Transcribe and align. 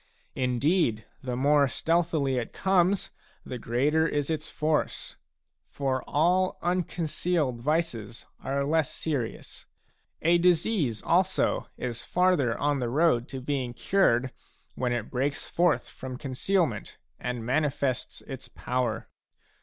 Indeed, 0.33 1.05
the 1.21 1.35
more 1.35 1.67
stealthily 1.67 2.37
it 2.39 2.53
comes, 2.53 3.11
the 3.45 3.59
greater 3.59 4.07
is 4.07 4.31
its 4.31 4.49
force. 4.49 5.15
For 5.69 6.01
all 6.07 6.57
unconcealed 6.63 7.61
vices 7.61 8.25
are 8.43 8.65
less 8.65 8.91
serious; 8.91 9.67
a 10.23 10.39
disease 10.39 11.03
also 11.03 11.67
is 11.77 12.03
farther 12.03 12.57
on 12.57 12.79
the 12.79 12.89
road 12.89 13.27
to 13.27 13.41
being 13.41 13.75
cured 13.75 14.31
when 14.73 14.91
it 14.91 15.11
breaks 15.11 15.47
forth 15.47 15.87
from 15.87 16.17
concealment 16.17 16.97
and 17.19 17.45
manifests 17.45 18.21
its 18.21 18.47
power. 18.47 19.07